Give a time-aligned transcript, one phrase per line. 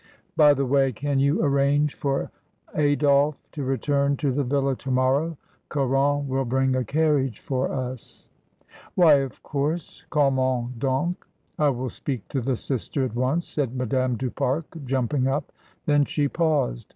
[0.35, 2.31] By the way, can you arrange for
[2.73, 5.37] Adolphe to return to the villa to morrow?
[5.69, 8.27] Caron will bring a carriage for us."
[8.95, 11.17] "Why, of course, comment done.
[11.59, 15.51] I will speak to the sister at once," said Madame du Pare, jumping up.
[15.85, 16.87] Then she paused.